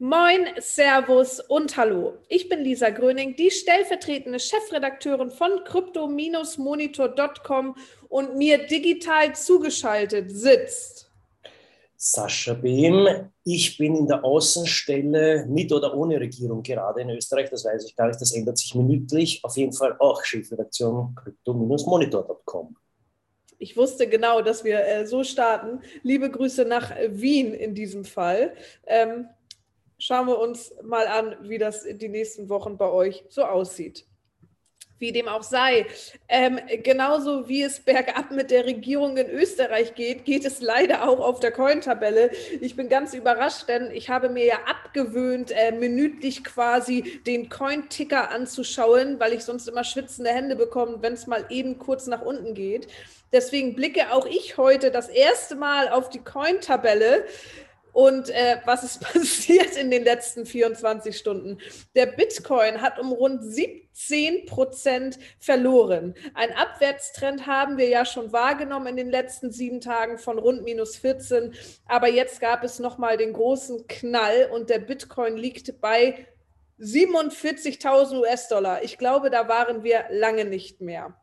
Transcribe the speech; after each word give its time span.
Moin, 0.00 0.46
Servus 0.60 1.40
und 1.40 1.76
Hallo. 1.76 2.18
Ich 2.28 2.48
bin 2.48 2.60
Lisa 2.60 2.90
Gröning, 2.90 3.34
die 3.34 3.50
stellvertretende 3.50 4.38
Chefredakteurin 4.38 5.28
von 5.28 5.64
crypto-monitor.com 5.64 7.74
und 8.08 8.36
mir 8.36 8.64
digital 8.66 9.34
zugeschaltet 9.34 10.30
sitzt 10.30 11.10
Sascha 11.96 12.54
Behm. 12.54 13.28
Ich 13.42 13.76
bin 13.76 13.96
in 13.96 14.06
der 14.06 14.22
Außenstelle 14.22 15.46
mit 15.48 15.72
oder 15.72 15.92
ohne 15.96 16.20
Regierung 16.20 16.62
gerade 16.62 17.00
in 17.00 17.10
Österreich. 17.10 17.50
Das 17.50 17.64
weiß 17.64 17.84
ich 17.84 17.96
gar 17.96 18.06
nicht, 18.06 18.20
das 18.20 18.32
ändert 18.32 18.56
sich 18.56 18.72
minütlich. 18.76 19.40
Auf 19.42 19.56
jeden 19.56 19.72
Fall 19.72 19.96
auch 19.98 20.24
Chefredaktion 20.24 21.16
crypto-monitor.com. 21.16 22.76
Ich 23.58 23.76
wusste 23.76 24.08
genau, 24.08 24.42
dass 24.42 24.62
wir 24.62 24.86
äh, 24.86 25.08
so 25.08 25.24
starten. 25.24 25.80
Liebe 26.04 26.30
Grüße 26.30 26.64
nach 26.64 26.94
Wien 27.08 27.52
in 27.52 27.74
diesem 27.74 28.04
Fall. 28.04 28.54
Ähm, 28.86 29.26
schauen 29.98 30.28
wir 30.28 30.38
uns 30.38 30.72
mal 30.82 31.06
an, 31.06 31.36
wie 31.42 31.58
das 31.58 31.84
in 31.84 31.98
die 31.98 32.08
nächsten 32.08 32.48
Wochen 32.48 32.76
bei 32.76 32.88
euch 32.88 33.24
so 33.28 33.44
aussieht. 33.44 34.06
Wie 35.00 35.12
dem 35.12 35.28
auch 35.28 35.44
sei. 35.44 35.86
Ähm, 36.28 36.58
genauso 36.82 37.48
wie 37.48 37.62
es 37.62 37.78
bergab 37.78 38.32
mit 38.32 38.50
der 38.50 38.64
Regierung 38.64 39.16
in 39.16 39.30
Österreich 39.30 39.94
geht, 39.94 40.24
geht 40.24 40.44
es 40.44 40.60
leider 40.60 41.08
auch 41.08 41.20
auf 41.20 41.38
der 41.38 41.52
Coin-Tabelle. 41.52 42.32
Ich 42.60 42.74
bin 42.74 42.88
ganz 42.88 43.14
überrascht, 43.14 43.68
denn 43.68 43.92
ich 43.92 44.10
habe 44.10 44.28
mir 44.28 44.44
ja 44.44 44.58
abgewöhnt, 44.66 45.52
äh, 45.52 45.70
minütlich 45.70 46.42
quasi 46.42 47.20
den 47.26 47.48
Coin-Ticker 47.48 48.32
anzuschauen, 48.32 49.20
weil 49.20 49.34
ich 49.34 49.44
sonst 49.44 49.68
immer 49.68 49.84
schwitzende 49.84 50.30
Hände 50.30 50.56
bekomme, 50.56 50.98
wenn 51.00 51.12
es 51.12 51.28
mal 51.28 51.44
eben 51.48 51.78
kurz 51.78 52.08
nach 52.08 52.22
unten 52.22 52.54
geht. 52.54 52.88
Deswegen 53.30 53.76
blicke 53.76 54.12
auch 54.12 54.26
ich 54.26 54.56
heute 54.56 54.90
das 54.90 55.08
erste 55.08 55.54
Mal 55.54 55.90
auf 55.90 56.08
die 56.08 56.20
Coin-Tabelle. 56.20 57.24
Und 57.92 58.30
äh, 58.30 58.58
was 58.64 58.84
ist 58.84 59.00
passiert 59.12 59.76
in 59.76 59.90
den 59.90 60.04
letzten 60.04 60.46
24 60.46 61.16
Stunden? 61.16 61.58
Der 61.94 62.06
Bitcoin 62.06 62.80
hat 62.80 62.98
um 62.98 63.12
rund 63.12 63.42
17 63.42 64.46
Prozent 64.46 65.18
verloren. 65.38 66.14
Ein 66.34 66.52
Abwärtstrend 66.52 67.46
haben 67.46 67.76
wir 67.76 67.88
ja 67.88 68.04
schon 68.04 68.32
wahrgenommen 68.32 68.88
in 68.88 68.96
den 68.96 69.10
letzten 69.10 69.50
sieben 69.50 69.80
Tagen 69.80 70.18
von 70.18 70.38
rund 70.38 70.62
minus 70.64 70.96
14. 70.96 71.54
Aber 71.86 72.08
jetzt 72.08 72.40
gab 72.40 72.64
es 72.64 72.78
nochmal 72.78 73.16
den 73.16 73.32
großen 73.32 73.86
Knall 73.86 74.50
und 74.52 74.70
der 74.70 74.78
Bitcoin 74.78 75.36
liegt 75.36 75.80
bei 75.80 76.26
47.000 76.80 78.20
US-Dollar. 78.20 78.82
Ich 78.84 78.98
glaube, 78.98 79.30
da 79.30 79.48
waren 79.48 79.82
wir 79.82 80.04
lange 80.10 80.44
nicht 80.44 80.80
mehr. 80.80 81.16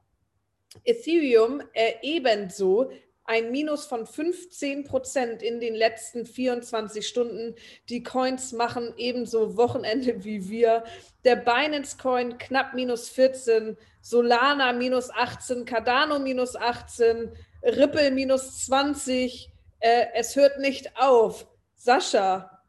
Ethereum 0.83 1.61
äh, 1.73 1.93
ebenso 2.01 2.91
ein 3.25 3.51
Minus 3.51 3.85
von 3.85 4.05
15 4.05 4.83
Prozent 4.83 5.41
in 5.41 5.59
den 5.59 5.73
letzten 5.73 6.25
24 6.25 7.07
Stunden. 7.07 7.55
Die 7.89 8.03
Coins 8.03 8.51
machen 8.51 8.93
ebenso 8.97 9.57
Wochenende 9.57 10.23
wie 10.23 10.49
wir. 10.49 10.83
Der 11.23 11.35
Binance 11.35 11.97
Coin 11.97 12.37
knapp 12.37 12.73
minus 12.73 13.09
14, 13.09 13.77
Solana 14.01 14.73
minus 14.73 15.09
18, 15.09 15.65
Cardano 15.65 16.19
minus 16.19 16.55
18, 16.55 17.31
Ripple 17.63 18.11
minus 18.11 18.65
20. 18.65 19.51
Äh, 19.79 20.05
es 20.13 20.35
hört 20.35 20.59
nicht 20.59 20.95
auf. 20.97 21.47
Sascha, 21.75 22.61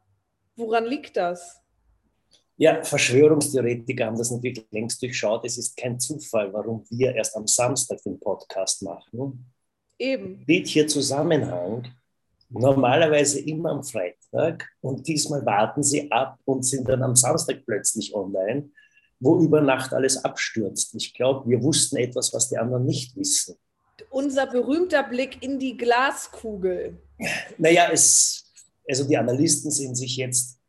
woran 0.57 0.87
liegt 0.87 1.17
das? 1.17 1.61
Ja, 2.59 2.83
Verschwörungstheoretiker 2.83 4.07
haben 4.07 4.17
das 4.17 4.31
natürlich 4.31 4.67
längst 4.71 5.03
durchschaut. 5.03 5.45
Es 5.45 5.59
ist 5.59 5.77
kein 5.77 6.01
Zufall, 6.01 6.51
warum 6.55 6.84
wir 6.89 7.15
erst 7.15 7.37
am 7.37 7.47
Samstag 7.47 8.03
den 8.03 8.19
Podcast 8.19 8.83
machen. 8.83 9.53
Eben. 9.98 10.41
Steht 10.42 10.66
hier 10.66 10.86
Zusammenhang. 10.86 11.89
Normalerweise 12.48 13.41
immer 13.41 13.70
am 13.70 13.83
Freitag 13.83 14.69
und 14.80 15.06
diesmal 15.08 15.44
warten 15.44 15.83
sie 15.83 16.11
ab 16.12 16.38
und 16.44 16.64
sind 16.64 16.88
dann 16.88 17.03
am 17.03 17.16
Samstag 17.16 17.64
plötzlich 17.66 18.14
online, 18.14 18.70
wo 19.19 19.41
über 19.41 19.61
Nacht 19.61 19.92
alles 19.92 20.25
abstürzt. 20.25 20.94
Ich 20.94 21.12
glaube, 21.12 21.48
wir 21.50 21.60
wussten 21.62 21.97
etwas, 21.97 22.32
was 22.32 22.48
die 22.48 22.56
anderen 22.56 22.84
nicht 22.84 23.16
wissen. 23.16 23.56
Unser 24.10 24.47
berühmter 24.47 25.03
Blick 25.03 25.43
in 25.43 25.59
die 25.59 25.76
Glaskugel. 25.76 26.98
Naja, 27.59 27.88
es, 27.92 28.53
also 28.88 29.04
die 29.09 29.16
Analysten 29.16 29.71
sind 29.72 29.97
sich 29.97 30.16
jetzt 30.16 30.60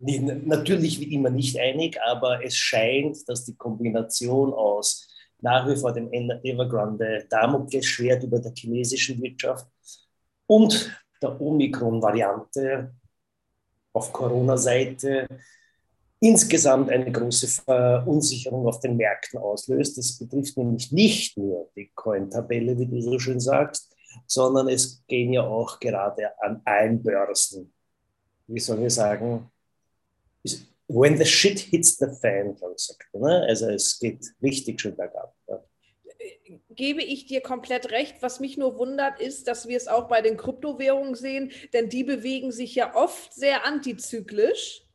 natürlich 0.00 0.98
wie 0.98 1.14
immer 1.14 1.30
nicht 1.30 1.58
einig, 1.60 1.96
aber 2.04 2.44
es 2.44 2.56
scheint, 2.56 3.28
dass 3.28 3.44
die 3.44 3.54
Kombination 3.54 4.52
aus 4.52 5.11
nach 5.42 5.68
wie 5.68 5.76
vor 5.76 5.92
dem 5.92 6.10
Evergrande 6.12 7.26
Damoklesschwert 7.28 8.22
über 8.22 8.38
der 8.38 8.52
chinesischen 8.54 9.20
Wirtschaft 9.20 9.66
und 10.46 10.96
der 11.20 11.40
Omikron-Variante 11.40 12.94
auf 13.92 14.12
Corona-Seite 14.12 15.26
insgesamt 16.20 16.88
eine 16.90 17.10
große 17.10 17.48
Verunsicherung 17.48 18.66
auf 18.68 18.78
den 18.78 18.96
Märkten 18.96 19.40
auslöst. 19.40 19.98
Das 19.98 20.16
betrifft 20.18 20.56
nämlich 20.56 20.92
nicht 20.92 21.36
nur 21.36 21.70
die 21.76 21.90
Coin-Tabelle, 21.94 22.78
wie 22.78 22.86
du 22.86 23.00
so 23.00 23.18
schön 23.18 23.40
sagst, 23.40 23.94
sondern 24.26 24.68
es 24.68 25.04
gehen 25.08 25.32
ja 25.32 25.42
auch 25.42 25.80
gerade 25.80 26.30
an 26.40 26.62
allen 26.64 27.02
Börsen, 27.02 27.72
wie 28.46 28.60
soll 28.60 28.84
ich 28.84 28.94
sagen, 28.94 29.50
when 30.88 31.16
the 31.16 31.24
shit 31.24 31.58
hits 31.58 31.96
the 31.96 32.08
fan, 32.20 32.54
glaube 32.54 32.74
ich, 32.76 32.84
sagt 32.84 33.14
ne? 33.14 33.44
Also 33.48 33.68
es 33.70 33.98
geht 33.98 34.26
richtig 34.42 34.80
schön 34.80 34.96
bergab. 34.96 35.34
Ja. 35.48 35.62
Gebe 36.70 37.02
ich 37.02 37.26
dir 37.26 37.40
komplett 37.40 37.90
recht. 37.90 38.16
Was 38.20 38.40
mich 38.40 38.56
nur 38.56 38.78
wundert, 38.78 39.20
ist, 39.20 39.48
dass 39.48 39.68
wir 39.68 39.76
es 39.76 39.88
auch 39.88 40.08
bei 40.08 40.20
den 40.20 40.36
Kryptowährungen 40.36 41.14
sehen, 41.14 41.52
denn 41.72 41.88
die 41.88 42.04
bewegen 42.04 42.52
sich 42.52 42.74
ja 42.74 42.94
oft 42.94 43.32
sehr 43.32 43.66
antizyklisch, 43.66 44.86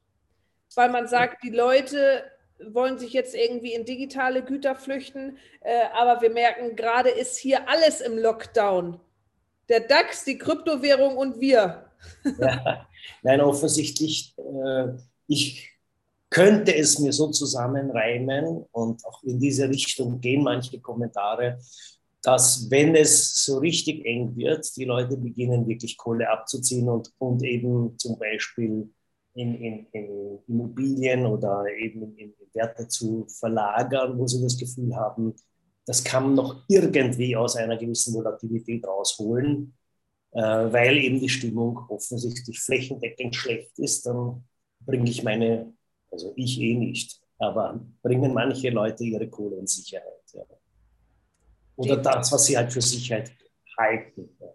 weil 0.75 0.89
man 0.89 1.07
sagt, 1.07 1.43
die 1.43 1.49
Leute 1.49 2.23
wollen 2.59 2.97
sich 2.97 3.13
jetzt 3.13 3.35
irgendwie 3.35 3.73
in 3.73 3.85
digitale 3.85 4.43
Güter 4.43 4.75
flüchten, 4.75 5.37
äh, 5.61 5.83
aber 5.93 6.21
wir 6.21 6.31
merken, 6.31 6.75
gerade 6.75 7.09
ist 7.09 7.37
hier 7.37 7.69
alles 7.69 8.01
im 8.01 8.17
Lockdown. 8.17 8.99
Der 9.69 9.81
DAX, 9.81 10.23
die 10.23 10.37
Kryptowährung 10.37 11.17
und 11.17 11.39
wir. 11.39 11.91
Ja, 12.39 12.87
nein, 13.21 13.41
offensichtlich, 13.41 14.35
äh, 14.37 14.93
ich 15.27 15.76
könnte 16.29 16.75
es 16.75 16.99
mir 16.99 17.13
so 17.13 17.29
zusammenreimen 17.31 18.65
und 18.71 19.05
auch 19.05 19.23
in 19.23 19.39
diese 19.39 19.69
Richtung 19.69 20.19
gehen 20.19 20.43
manche 20.43 20.79
Kommentare, 20.79 21.59
dass 22.21 22.69
wenn 22.69 22.95
es 22.95 23.45
so 23.45 23.59
richtig 23.59 24.05
eng 24.05 24.35
wird, 24.35 24.75
die 24.75 24.85
Leute 24.85 25.15
beginnen 25.17 25.67
wirklich 25.67 25.97
Kohle 25.97 26.29
abzuziehen 26.29 26.89
und, 26.89 27.13
und 27.19 27.43
eben 27.43 27.97
zum 27.97 28.19
Beispiel 28.19 28.89
in, 29.33 29.55
in, 29.55 29.87
in 29.91 30.39
Immobilien 30.47 31.25
oder 31.25 31.65
eben 31.77 32.17
in, 32.17 32.33
Werte 32.57 32.87
zu 32.87 33.27
verlagern, 33.29 34.17
wo 34.17 34.27
sie 34.27 34.41
das 34.41 34.57
Gefühl 34.57 34.95
haben, 34.95 35.35
das 35.85 36.03
kann 36.03 36.23
man 36.23 36.35
noch 36.35 36.63
irgendwie 36.67 37.35
aus 37.35 37.55
einer 37.55 37.77
gewissen 37.77 38.13
Volatilität 38.13 38.85
rausholen, 38.85 39.75
äh, 40.31 40.41
weil 40.41 40.97
eben 40.97 41.19
die 41.19 41.29
Stimmung 41.29 41.77
offensichtlich 41.87 42.59
flächendeckend 42.59 43.35
schlecht 43.35 43.77
ist, 43.77 44.05
dann 44.05 44.43
bringe 44.79 45.09
ich 45.09 45.23
meine 45.23 45.76
also 46.11 46.33
ich 46.35 46.59
eh 46.59 46.75
nicht. 46.75 47.21
Aber 47.39 47.79
bringen 48.01 48.33
manche 48.33 48.69
Leute 48.69 49.03
ihre 49.03 49.29
Kohle 49.29 49.57
in 49.57 49.67
Sicherheit. 49.67 50.23
Ja. 50.33 50.43
Oder 51.75 51.97
das, 51.97 52.31
was 52.31 52.45
sie 52.45 52.57
halt 52.57 52.73
für 52.73 52.81
Sicherheit 52.81 53.31
halten. 53.77 54.35
Ja. 54.39 54.47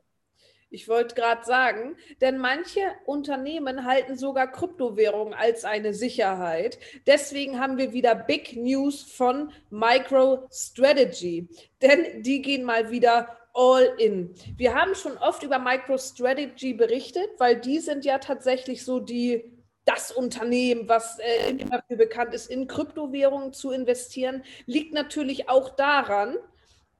Ich 0.75 0.89
wollte 0.89 1.15
gerade 1.15 1.45
sagen, 1.45 1.97
denn 2.23 2.39
manche 2.39 2.81
Unternehmen 3.05 3.85
halten 3.85 4.17
sogar 4.17 4.51
Kryptowährungen 4.51 5.35
als 5.35 5.67
eine 5.67 5.93
Sicherheit. 5.93 6.79
Deswegen 7.07 7.61
haben 7.61 7.77
wir 7.77 7.93
wieder 7.93 8.15
Big 8.15 8.57
News 8.57 9.03
von 9.03 9.53
MicroStrategy. 9.69 11.47
Denn 11.83 12.23
die 12.23 12.41
gehen 12.41 12.65
mal 12.65 12.91
wieder 12.91 13.37
all 13.53 13.85
in. 13.99 14.35
Wir 14.57 14.75
haben 14.75 14.95
schon 14.95 15.19
oft 15.19 15.43
über 15.43 15.59
MicroStrategy 15.59 16.73
berichtet, 16.73 17.29
weil 17.37 17.61
die 17.61 17.79
sind 17.79 18.07
ja 18.07 18.17
tatsächlich 18.17 18.83
so 18.83 18.99
die 18.99 19.52
das 19.85 20.13
Unternehmen, 20.13 20.89
was 20.89 21.19
äh, 21.19 21.55
dafür 21.55 21.97
bekannt 21.97 22.35
ist, 22.35 22.51
in 22.51 22.69
Kryptowährungen 22.69 23.53
zu 23.53 23.71
investieren, 23.73 24.45
liegt 24.67 24.93
natürlich 24.93 25.49
auch 25.49 25.71
daran, 25.71 26.37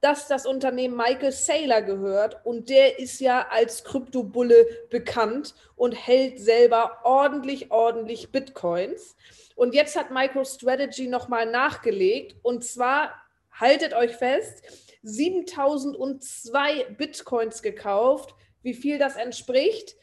dass 0.01 0.27
das 0.27 0.45
Unternehmen 0.45 0.97
Michael 0.97 1.31
Saylor 1.31 1.81
gehört 1.81 2.45
und 2.45 2.67
der 2.67 2.99
ist 2.99 3.21
ja 3.21 3.47
als 3.49 3.85
Kryptobulle 3.85 4.67
bekannt 4.89 5.55
und 5.77 5.93
hält 5.93 6.41
selber 6.41 6.99
ordentlich, 7.05 7.71
ordentlich 7.71 8.29
Bitcoins. 8.29 9.15
Und 9.55 9.73
jetzt 9.73 9.95
hat 9.95 10.11
MicroStrategy 10.11 11.07
nochmal 11.07 11.49
nachgelegt 11.49 12.35
und 12.41 12.65
zwar, 12.65 13.13
haltet 13.53 13.93
euch 13.93 14.11
fest, 14.11 14.63
7002 15.03 16.85
Bitcoins 16.97 17.61
gekauft. 17.61 18.35
Wie 18.61 18.73
viel 18.73 18.97
das 18.97 19.15
entspricht? 19.15 19.95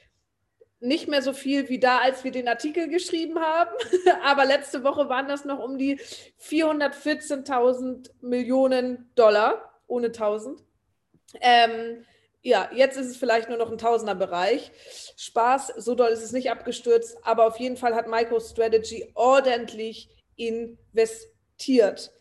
Nicht 0.81 1.09
mehr 1.09 1.23
so 1.23 1.33
viel 1.33 1.69
wie 1.69 1.79
da, 1.79 1.99
als 1.99 2.25
wir 2.25 2.31
den 2.31 2.49
Artikel 2.49 2.89
geschrieben 2.89 3.39
haben. 3.39 3.71
Aber 4.25 4.45
letzte 4.45 4.83
Woche 4.83 5.09
waren 5.09 5.29
das 5.29 5.45
noch 5.45 5.59
um 5.59 5.79
die 5.79 6.01
414.000 6.41 8.11
Millionen 8.21 9.11
Dollar, 9.15 9.81
ohne 9.87 10.07
1000. 10.09 10.63
Ähm, 11.41 12.05
Ja, 12.43 12.71
jetzt 12.75 12.97
ist 12.97 13.09
es 13.09 13.17
vielleicht 13.19 13.51
nur 13.51 13.59
noch 13.59 13.71
ein 13.71 13.77
Tausenderbereich. 13.77 14.73
Spaß, 15.17 15.75
so 15.77 15.95
doll 15.95 16.09
ist 16.09 16.23
es 16.23 16.33
nicht 16.33 16.51
abgestürzt, 16.51 17.19
aber 17.23 17.47
auf 17.47 17.59
jeden 17.59 17.77
Fall 17.77 17.95
hat 17.95 18.09
MicroStrategy 18.09 19.13
ordentlich 19.15 20.09
investiert 20.37 22.13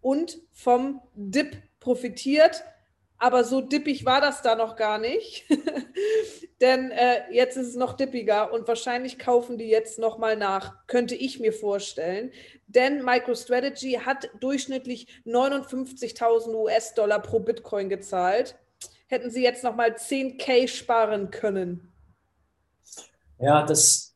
und 0.00 0.38
vom 0.52 1.00
Dip 1.14 1.62
profitiert. 1.78 2.64
Aber 3.18 3.44
so 3.44 3.60
dippig 3.60 4.04
war 4.04 4.20
das 4.20 4.42
da 4.42 4.54
noch 4.54 4.76
gar 4.76 4.98
nicht. 4.98 5.44
Denn 6.60 6.90
äh, 6.90 7.32
jetzt 7.32 7.56
ist 7.56 7.68
es 7.68 7.76
noch 7.76 7.94
dippiger 7.94 8.52
und 8.52 8.66
wahrscheinlich 8.68 9.18
kaufen 9.18 9.58
die 9.58 9.68
jetzt 9.68 9.98
nochmal 9.98 10.36
nach, 10.36 10.86
könnte 10.86 11.14
ich 11.14 11.40
mir 11.40 11.52
vorstellen. 11.52 12.32
Denn 12.66 13.04
MicroStrategy 13.04 14.00
hat 14.04 14.30
durchschnittlich 14.40 15.06
59.000 15.26 16.54
US-Dollar 16.54 17.20
pro 17.20 17.40
Bitcoin 17.40 17.88
gezahlt 17.88 18.56
hätten 19.14 19.30
Sie 19.30 19.42
jetzt 19.42 19.64
noch 19.64 19.76
mal 19.76 19.92
10k 19.92 20.68
sparen 20.68 21.30
können? 21.30 21.92
Ja, 23.38 23.64
das 23.64 24.14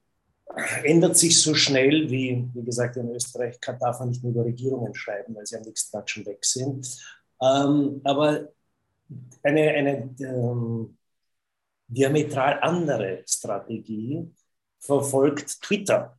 ändert 0.83 1.17
sich 1.17 1.41
so 1.41 1.55
schnell, 1.55 2.11
wie, 2.11 2.49
wie 2.55 2.65
gesagt, 2.65 2.97
in 2.97 3.11
Österreich 3.11 3.59
darf 3.61 4.01
man 4.01 4.09
nicht 4.09 4.23
nur 4.23 4.33
über 4.33 4.45
Regierungen 4.45 4.95
schreiben, 4.95 5.35
weil 5.35 5.47
sie 5.47 5.57
am 5.57 5.63
nächsten 5.63 5.93
Tag 5.93 6.09
schon 6.09 6.27
weg 6.27 6.45
sind. 6.45 6.87
Ähm, 7.41 8.01
aber 8.05 8.49
eine, 9.43 9.63
eine 9.71 10.15
ähm, 10.21 10.99
diametral 11.87 12.61
andere 12.61 13.23
Strategie 13.27 14.31
verfolgt 14.79 15.63
Twitter, 15.63 16.19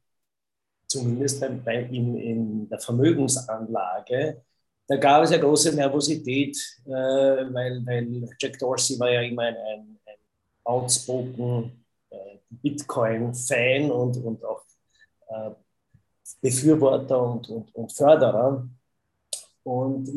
zumindest 0.87 1.41
bei, 1.63 1.83
in, 1.83 2.17
in 2.17 2.69
der 2.69 2.79
Vermögensanlage 2.79 4.43
da 4.89 4.97
gab 4.97 5.23
es 5.23 5.29
ja 5.29 5.37
große 5.37 5.75
Nervosität, 5.75 6.57
äh, 6.85 6.89
weil, 6.89 7.85
weil 7.85 8.27
Jack 8.39 8.57
Dorsey 8.57 8.99
war 8.99 9.11
ja 9.11 9.21
immer 9.21 9.43
ein, 9.43 9.55
ein, 9.55 9.99
ein 10.03 10.17
outspoken 10.63 11.85
äh, 12.09 12.37
Bitcoin-Fan 12.49 13.91
und, 13.91 14.17
und 14.17 14.43
auch 14.43 14.63
äh, 15.27 15.51
Befürworter 16.41 17.21
und, 17.21 17.47
und, 17.49 17.75
und 17.75 17.93
Förderer. 17.93 18.67
Und 19.61 20.09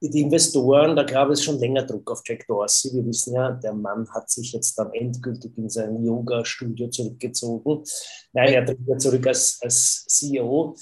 die 0.00 0.20
Investoren, 0.20 0.96
da 0.96 1.02
gab 1.02 1.30
es 1.30 1.42
schon 1.42 1.58
länger 1.58 1.82
Druck 1.82 2.10
auf 2.10 2.22
Jack 2.24 2.46
Dorsey. 2.46 2.92
Wir 2.94 3.06
wissen 3.06 3.34
ja, 3.34 3.52
der 3.52 3.72
Mann 3.72 4.08
hat 4.12 4.30
sich 4.30 4.52
jetzt 4.52 4.78
dann 4.78 4.92
endgültig 4.92 5.56
in 5.56 5.70
sein 5.70 6.04
Yoga-Studio 6.04 6.88
zurückgezogen. 6.88 7.84
Nein, 8.32 8.52
er 8.52 8.66
tritt 8.66 8.80
ja 8.86 8.98
zurück 8.98 9.26
als, 9.26 9.58
als 9.62 10.04
CEO. 10.06 10.76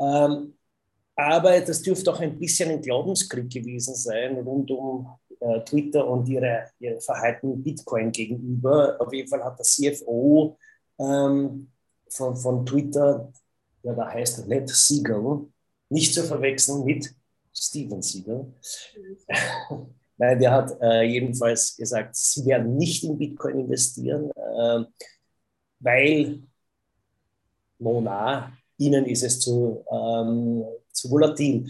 Ähm, 0.00 0.54
aber 1.14 1.60
das 1.60 1.82
dürfte 1.82 2.10
auch 2.12 2.20
ein 2.20 2.38
bisschen 2.38 2.70
ein 2.70 2.80
Glaubenskrieg 2.80 3.50
gewesen 3.50 3.94
sein 3.94 4.38
rund 4.38 4.70
um 4.70 5.08
äh, 5.40 5.60
Twitter 5.64 6.06
und 6.06 6.28
ihre, 6.28 6.70
ihr 6.78 7.00
Verhalten 7.00 7.62
Bitcoin 7.62 8.10
gegenüber. 8.10 8.96
Auf 8.98 9.12
jeden 9.12 9.28
Fall 9.28 9.44
hat 9.44 9.58
der 9.58 9.64
CFO 9.64 10.56
ähm, 10.98 11.70
von, 12.08 12.36
von 12.36 12.64
Twitter, 12.64 13.32
ja, 13.82 13.94
da 13.94 14.10
heißt 14.10 14.46
Ned 14.48 14.68
Siegel, 14.70 15.48
nicht 15.90 16.14
zu 16.14 16.22
verwechseln 16.22 16.84
mit 16.84 17.14
Steven 17.54 18.02
Siegel. 18.02 18.52
Nein, 20.18 20.38
der 20.38 20.50
hat 20.52 20.80
äh, 20.80 21.02
jedenfalls 21.02 21.76
gesagt, 21.76 22.14
sie 22.16 22.46
werden 22.46 22.76
nicht 22.76 23.02
in 23.04 23.18
Bitcoin 23.18 23.60
investieren, 23.60 24.30
äh, 24.30 24.84
weil 25.80 26.42
Mona, 27.78 28.52
ihnen 28.78 29.06
ist 29.06 29.22
es 29.22 29.40
zu, 29.40 29.84
ähm, 29.90 30.64
zu 30.92 31.10
volatil. 31.10 31.66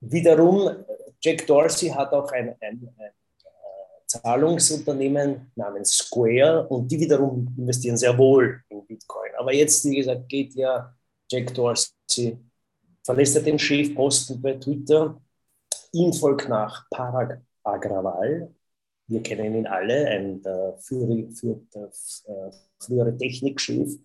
Wiederum, 0.00 0.84
Jack 1.20 1.46
Dorsey 1.46 1.88
hat 1.88 2.12
auch 2.12 2.30
ein, 2.32 2.50
ein, 2.60 2.88
ein 2.98 3.06
äh, 3.06 4.06
Zahlungsunternehmen 4.06 5.50
namens 5.54 5.96
Square 5.96 6.66
und 6.68 6.90
die 6.90 7.00
wiederum 7.00 7.54
investieren 7.56 7.96
sehr 7.96 8.16
wohl 8.16 8.62
in 8.68 8.86
Bitcoin. 8.86 9.30
Aber 9.38 9.52
jetzt, 9.52 9.84
wie 9.86 9.96
gesagt, 9.96 10.28
geht 10.28 10.54
ja 10.54 10.94
Jack 11.30 11.54
Dorsey, 11.54 12.38
verlässt 13.10 13.34
er 13.34 13.42
den 13.42 13.58
Chefposten 13.58 14.40
bei 14.40 14.52
Twitter. 14.54 15.20
Ihm 15.92 16.12
folgt 16.12 16.48
nach 16.48 16.88
Parag 16.90 17.40
Agrawal. 17.64 18.54
Wir 19.08 19.22
kennen 19.22 19.56
ihn 19.56 19.66
alle, 19.66 20.06
ein 20.06 20.40
der, 20.42 20.78
der, 21.74 21.82
äh, 21.82 21.90
frühere 22.78 23.16
Technikchef 23.16 23.98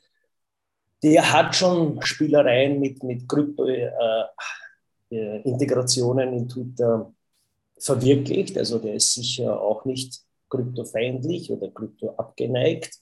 der 1.04 1.32
hat 1.32 1.56
schon 1.56 2.02
Spielereien 2.02 2.80
mit, 2.80 3.04
mit 3.04 3.30
Krypto-Integrationen 3.30 6.30
äh, 6.30 6.32
äh 6.32 6.38
in 6.38 6.50
Twitter 6.50 7.14
verwirklicht. 7.78 8.58
Also 8.58 8.80
der 8.80 8.96
ist 8.96 9.14
sicher 9.14 9.62
auch 9.62 9.86
nicht 9.86 10.24
kryptofeindlich 10.50 11.52
oder 11.52 11.70
krypto 11.70 12.16
abgeneigt. 12.16 12.98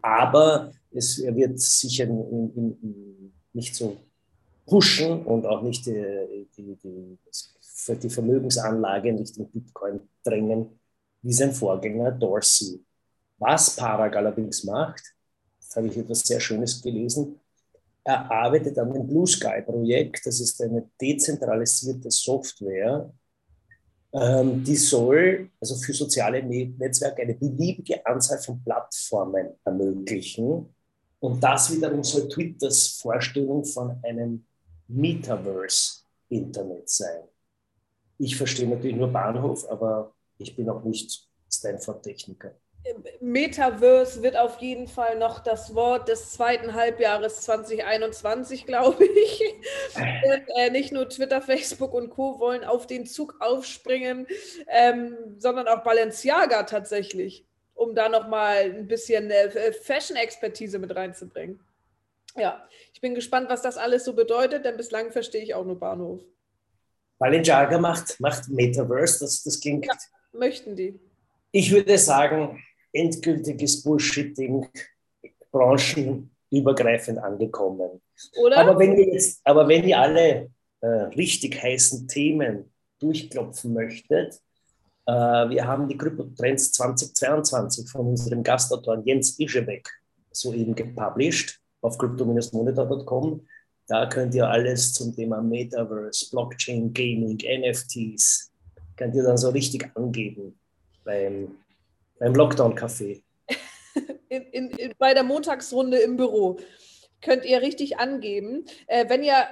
Aber 0.00 0.72
es, 0.90 1.18
er 1.18 1.36
wird 1.36 1.60
sicher 1.60 2.04
in, 2.04 2.50
in, 2.56 2.78
in 2.80 3.34
nicht 3.52 3.74
so 3.74 3.98
pushen 4.66 5.24
und 5.24 5.46
auch 5.46 5.62
nicht 5.62 5.86
die, 5.86 6.48
die, 6.56 6.76
die, 6.76 7.18
die 7.96 8.10
Vermögensanlage 8.10 9.12
nicht 9.12 9.36
in 9.36 9.48
Bitcoin 9.48 10.00
drängen, 10.24 10.78
wie 11.22 11.32
sein 11.32 11.52
Vorgänger 11.52 12.10
Dorsey. 12.10 12.84
Was 13.38 13.76
Parag 13.76 14.16
allerdings 14.16 14.64
macht, 14.64 15.02
habe 15.74 15.88
ich 15.88 15.96
etwas 15.96 16.20
sehr 16.20 16.40
Schönes 16.40 16.80
gelesen. 16.82 17.38
Er 18.02 18.30
arbeitet 18.30 18.78
an 18.78 18.92
dem 18.92 19.06
Blue 19.06 19.26
Sky 19.26 19.62
Projekt. 19.62 20.24
Das 20.26 20.40
ist 20.40 20.60
eine 20.62 20.88
dezentralisierte 21.00 22.10
Software, 22.10 23.12
ähm, 24.16 24.64
die 24.64 24.76
soll 24.76 25.50
also 25.60 25.74
für 25.76 25.92
soziale 25.92 26.42
Netzwerke 26.42 27.22
eine 27.22 27.34
beliebige 27.34 28.04
Anzahl 28.06 28.38
von 28.38 28.62
Plattformen 28.64 29.48
ermöglichen. 29.64 30.74
Und 31.20 31.42
das 31.42 31.74
wiederum 31.74 32.02
soll 32.02 32.28
Twitters 32.28 32.98
Vorstellung 33.00 33.64
von 33.64 33.98
einem 34.02 34.45
Metaverse-Internet 34.88 36.88
sein. 36.88 37.22
Ich 38.18 38.36
verstehe 38.36 38.68
natürlich 38.68 38.96
nur 38.96 39.08
Bahnhof, 39.08 39.68
aber 39.68 40.14
ich 40.38 40.56
bin 40.56 40.70
auch 40.70 40.84
nicht 40.84 41.28
Stanford-Techniker. 41.50 42.54
Metaverse 43.20 44.22
wird 44.22 44.36
auf 44.36 44.60
jeden 44.60 44.86
Fall 44.86 45.18
noch 45.18 45.40
das 45.40 45.74
Wort 45.74 46.08
des 46.08 46.32
zweiten 46.32 46.74
Halbjahres 46.74 47.42
2021, 47.42 48.66
glaube 48.66 49.04
ich. 49.04 49.42
Denn, 49.96 50.46
äh, 50.56 50.70
nicht 50.70 50.92
nur 50.92 51.08
Twitter, 51.08 51.42
Facebook 51.42 51.92
und 51.92 52.10
Co. 52.10 52.38
wollen 52.38 52.64
auf 52.64 52.86
den 52.86 53.06
Zug 53.06 53.36
aufspringen, 53.40 54.26
ähm, 54.68 55.16
sondern 55.38 55.68
auch 55.68 55.82
Balenciaga 55.82 56.62
tatsächlich, 56.62 57.44
um 57.74 57.94
da 57.94 58.08
nochmal 58.08 58.72
ein 58.72 58.86
bisschen 58.86 59.30
äh, 59.30 59.72
Fashion-Expertise 59.72 60.78
mit 60.78 60.94
reinzubringen. 60.94 61.60
Ja, 62.36 62.68
ich 62.92 63.00
bin 63.00 63.14
gespannt, 63.14 63.48
was 63.48 63.62
das 63.62 63.76
alles 63.76 64.04
so 64.04 64.14
bedeutet, 64.14 64.64
denn 64.64 64.76
bislang 64.76 65.10
verstehe 65.10 65.42
ich 65.42 65.54
auch 65.54 65.64
nur 65.64 65.78
Bahnhof. 65.78 66.20
Balenciaga 67.18 67.78
macht, 67.78 68.20
macht 68.20 68.48
Metaverse, 68.48 69.20
das, 69.20 69.42
das 69.42 69.60
klingt. 69.60 69.86
Ja, 69.86 69.92
möchten 70.32 70.76
die. 70.76 71.00
Ich 71.50 71.72
würde 71.72 71.96
sagen, 71.96 72.62
endgültiges 72.92 73.82
Bullshitting 73.82 74.68
branchenübergreifend 75.50 77.18
angekommen. 77.18 78.02
Oder? 78.42 78.58
Aber 78.58 78.78
wenn 78.78 78.98
ihr 78.98 79.14
jetzt, 79.14 79.40
aber 79.44 79.66
wenn 79.66 79.86
ihr 79.88 79.98
alle 79.98 80.50
äh, 80.80 80.86
richtig 80.86 81.62
heißen 81.62 82.06
Themen 82.08 82.72
durchklopfen 82.98 83.72
möchtet, 83.72 84.34
äh, 85.06 85.12
wir 85.12 85.66
haben 85.66 85.88
die 85.88 85.96
Kryptotrends 85.96 86.72
2022 86.72 87.88
von 87.88 88.08
unserem 88.08 88.42
Gastautor 88.42 89.02
Jens 89.04 89.38
Ischebeck 89.38 89.88
soeben 90.32 90.74
gepublished 90.74 91.58
auf 91.86 91.98
crypto-monitor.com. 91.98 93.46
Da 93.88 94.06
könnt 94.06 94.34
ihr 94.34 94.48
alles 94.48 94.92
zum 94.92 95.14
Thema 95.14 95.40
Metaverse, 95.40 96.30
Blockchain, 96.30 96.92
Gaming, 96.92 97.38
NFTs, 97.38 98.50
könnt 98.96 99.14
ihr 99.14 99.22
dann 99.22 99.36
so 99.36 99.50
richtig 99.50 99.88
angeben 99.94 100.58
beim 101.04 101.56
beim 102.18 102.34
Lockdown-Café. 102.34 103.22
In, 104.28 104.42
in, 104.52 104.70
in, 104.70 104.92
bei 104.98 105.14
der 105.14 105.22
Montagsrunde 105.22 105.98
im 105.98 106.16
Büro 106.16 106.58
könnt 107.22 107.44
ihr 107.44 107.62
richtig 107.62 107.98
angeben. 107.98 108.64
Äh, 108.88 109.08
wenn 109.08 109.22
ihr 109.22 109.46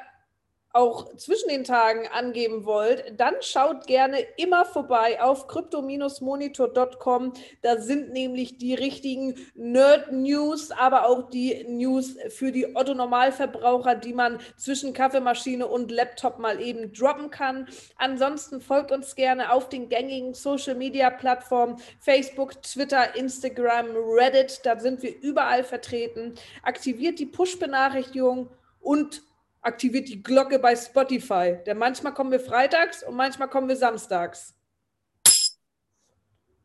auch 0.74 1.16
zwischen 1.16 1.48
den 1.48 1.62
Tagen 1.62 2.08
angeben 2.08 2.64
wollt, 2.64 3.14
dann 3.16 3.34
schaut 3.40 3.86
gerne 3.86 4.18
immer 4.36 4.64
vorbei 4.64 5.22
auf 5.22 5.46
crypto-monitor.com. 5.46 7.32
Da 7.62 7.80
sind 7.80 8.12
nämlich 8.12 8.58
die 8.58 8.74
richtigen 8.74 9.36
Nerd-News, 9.54 10.72
aber 10.72 11.06
auch 11.08 11.30
die 11.30 11.64
News 11.68 12.16
für 12.28 12.50
die 12.50 12.74
Otto-Normalverbraucher, 12.74 13.94
die 13.94 14.14
man 14.14 14.40
zwischen 14.56 14.92
Kaffeemaschine 14.92 15.68
und 15.68 15.92
Laptop 15.92 16.40
mal 16.40 16.60
eben 16.60 16.92
droppen 16.92 17.30
kann. 17.30 17.68
Ansonsten 17.96 18.60
folgt 18.60 18.90
uns 18.90 19.14
gerne 19.14 19.52
auf 19.52 19.68
den 19.68 19.88
gängigen 19.88 20.34
Social-Media-Plattformen 20.34 21.76
Facebook, 22.00 22.60
Twitter, 22.62 23.14
Instagram, 23.14 23.86
Reddit. 23.94 24.60
Da 24.64 24.80
sind 24.80 25.04
wir 25.04 25.16
überall 25.22 25.62
vertreten. 25.62 26.34
Aktiviert 26.64 27.20
die 27.20 27.26
Push-Benachrichtigung 27.26 28.48
und 28.80 29.22
aktiviert 29.64 30.08
die 30.08 30.22
Glocke 30.22 30.58
bei 30.58 30.76
Spotify. 30.76 31.58
Denn 31.66 31.78
manchmal 31.78 32.14
kommen 32.14 32.30
wir 32.30 32.40
freitags 32.40 33.02
und 33.02 33.16
manchmal 33.16 33.48
kommen 33.48 33.68
wir 33.68 33.76
samstags. 33.76 34.54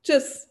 Tschüss. 0.04 0.49